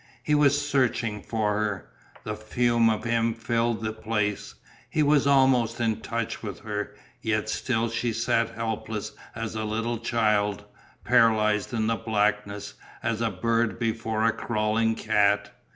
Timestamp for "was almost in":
5.03-6.01